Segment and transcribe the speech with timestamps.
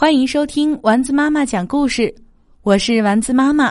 [0.00, 2.14] 欢迎收听丸子妈妈讲故事，
[2.62, 3.70] 我是丸子妈妈。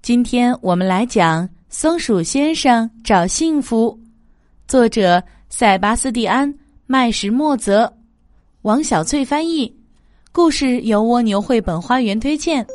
[0.00, 3.92] 今天我们来讲《松鼠先生找幸福》，
[4.66, 6.50] 作者塞巴斯蒂安·
[6.86, 7.92] 麦什莫泽，
[8.62, 9.70] 王小翠翻译。
[10.32, 12.66] 故事由蜗牛绘本花园推荐。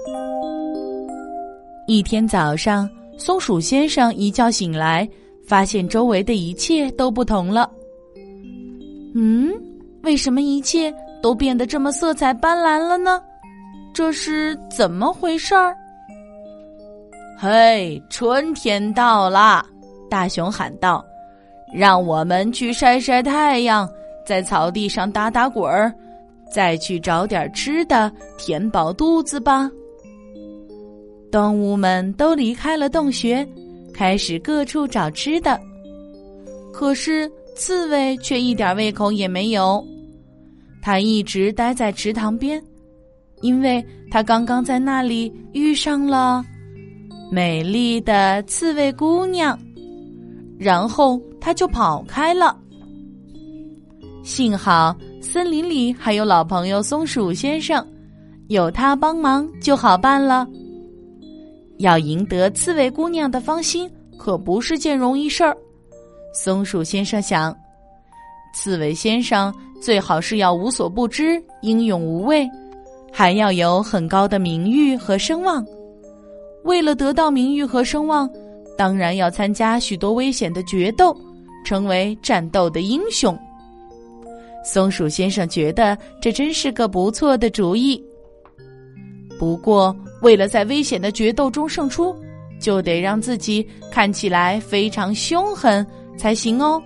[1.87, 2.87] 一天早上，
[3.17, 5.09] 松鼠先生一觉醒来，
[5.47, 7.67] 发现周围的一切都不同了。
[9.15, 9.51] 嗯，
[10.03, 10.93] 为什么一切？
[11.25, 13.19] 都变得这么色彩斑斓了呢，
[13.95, 15.75] 这是怎么回事儿？
[17.35, 19.65] 嘿，春天到啦！
[20.07, 21.03] 大熊喊道
[21.73, 23.89] ：“让我们去晒晒太阳，
[24.23, 25.91] 在草地上打打滚儿，
[26.51, 29.67] 再去找点吃的填饱肚子吧。”
[31.33, 33.43] 动物们都离开了洞穴，
[33.91, 35.59] 开始各处找吃的。
[36.71, 39.83] 可是刺猬却一点胃口也没有。
[40.85, 42.63] 他一直待在池塘边，
[43.41, 46.45] 因为他刚刚在那里遇上了
[47.31, 49.57] 美丽的刺猬姑娘，
[50.59, 52.55] 然后他就跑开了。
[54.23, 57.83] 幸好森林里还有老朋友松鼠先生，
[58.49, 60.47] 有他帮忙就好办了。
[61.79, 63.89] 要赢得刺猬姑娘的芳心
[64.19, 65.57] 可不是件容易事儿，
[66.31, 67.57] 松鼠先生想。
[68.53, 69.53] 刺猬先生
[69.85, 72.49] 最好是要无所不知、英勇无畏，
[73.13, 75.63] 还要有很高的名誉和声望。
[76.63, 78.27] 为了得到名誉和声望，
[78.75, 81.15] 当然要参加许多危险的决斗，
[81.63, 83.37] 成为战斗的英雄。
[84.63, 88.03] 松鼠先生觉得这真是个不错的主意。
[89.37, 92.11] 不过，为了在危险的决斗中胜出，
[92.59, 95.85] 就得让自己看起来非常凶狠
[96.17, 96.81] 才行哦。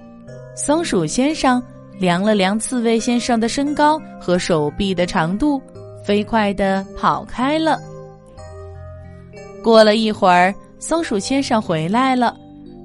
[0.53, 1.63] 松鼠先生
[2.00, 5.61] 量了量刺猬先生的身高和手臂的长度，
[6.03, 7.78] 飞快地跑开了。
[9.61, 12.36] 过了一会儿，松鼠先生回来了，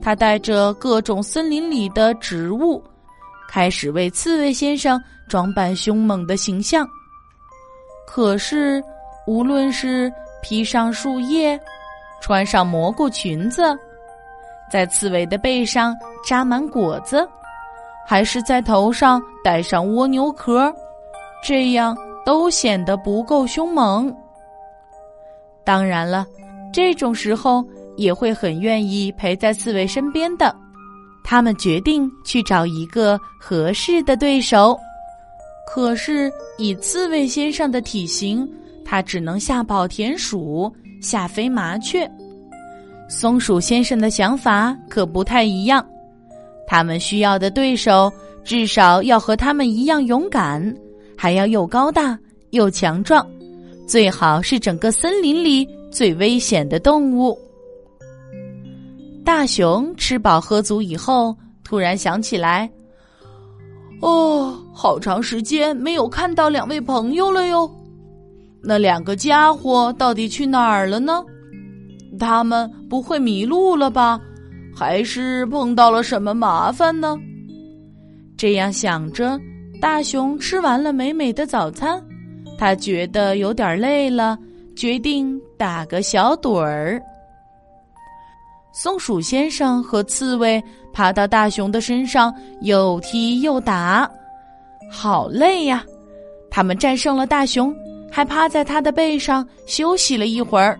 [0.03, 2.83] 他带着各种森林里的植物，
[3.49, 6.84] 开始为刺猬先生装扮凶猛的形象。
[8.05, 8.83] 可是，
[9.28, 10.12] 无论是
[10.43, 11.59] 披上树叶，
[12.21, 13.62] 穿上蘑菇裙子，
[14.72, 15.97] 在刺猬的背上
[16.27, 17.27] 扎满果子。
[18.06, 20.72] 还是在头上戴上蜗牛壳，
[21.42, 24.15] 这样都显得不够凶猛。
[25.65, 26.26] 当然了，
[26.72, 27.64] 这种时候
[27.97, 30.54] 也会很愿意陪在刺猬身边的。
[31.25, 34.78] 他们决定去找一个合适的对手。
[35.66, 38.47] 可是以刺猬先生的体型，
[38.84, 40.70] 他只能吓跑田鼠，
[41.00, 42.09] 吓飞麻雀。
[43.09, 45.84] 松鼠先生的想法可不太一样。
[46.66, 48.12] 他们需要的对手
[48.44, 50.75] 至少要和他们一样勇敢，
[51.16, 52.19] 还要又高大
[52.50, 53.26] 又强壮，
[53.86, 57.38] 最好是整个森林里最危险的动物。
[59.25, 62.70] 大熊吃饱喝足以后，突然想起来
[64.02, 67.70] ：“哦，好长时间没有看到两位朋友了哟！
[68.62, 71.25] 那两个家伙到底去哪儿了呢？
[72.19, 74.20] 他们不会迷路了吧？”
[74.75, 77.17] 还是碰到了什么麻烦呢？
[78.37, 79.39] 这样想着，
[79.81, 82.03] 大熊吃完了美美的早餐，
[82.59, 84.37] 他觉得有点累了，
[84.75, 87.01] 决定打个小盹儿。
[88.73, 90.61] 松鼠先生和刺猬
[90.93, 94.11] 爬到大熊的身上，又踢又打，
[94.91, 95.85] 好累呀！
[96.51, 97.75] 他们战胜了大熊，
[98.11, 100.79] 还趴在他的背上休息了一会儿。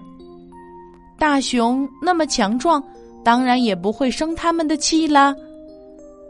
[1.17, 2.83] 大熊那么强壮。
[3.25, 5.35] 当然也不会生他们的气啦。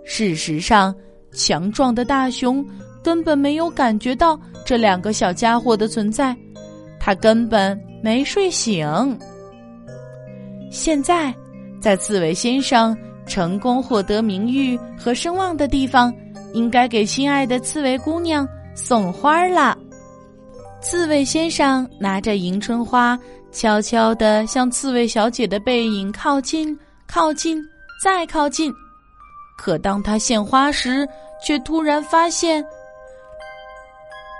[0.05, 0.94] 事实上，
[1.32, 2.65] 强壮的大熊
[3.03, 6.34] 根本没有感觉到这两个小家伙的存在，
[7.00, 8.87] 他根本没睡醒。
[10.71, 11.34] 现在，
[11.81, 12.97] 在刺猬先生
[13.27, 16.15] 成功获得名誉和声望的地方，
[16.53, 19.77] 应该给心爱的刺猬姑娘送花啦。
[20.81, 23.19] 刺猬先生拿着迎春花，
[23.51, 26.78] 悄悄地向刺猬小姐的背影靠近。
[27.15, 27.65] 靠近，
[28.03, 28.75] 再靠近，
[29.57, 31.09] 可当他献花时，
[31.41, 32.66] 却突然发现，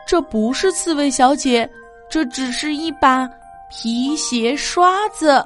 [0.09, 1.71] 这不是刺猬小姐，
[2.11, 3.31] 这只是一把
[3.71, 5.41] 皮鞋刷子。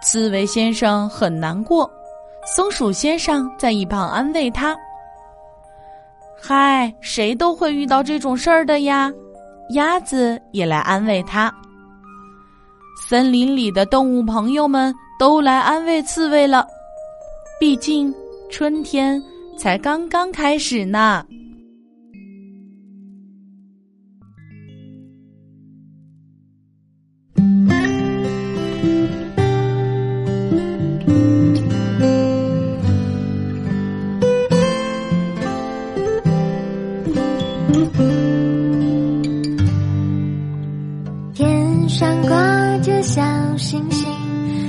[0.00, 1.90] 刺猬先生很难过，
[2.46, 4.76] 松鼠先生在一旁安慰他
[6.40, 9.12] ：“嗨，谁都会遇到这种事儿的呀。”
[9.74, 11.52] 鸭子也来安慰他。
[13.02, 14.94] 森林里的动物朋友们。
[15.18, 16.66] 都来安慰刺猬了。
[17.58, 18.14] 毕竟
[18.48, 19.20] 春天
[19.58, 21.24] 才刚刚开始呢。
[41.34, 43.22] 天上挂着小
[43.56, 44.27] 星星。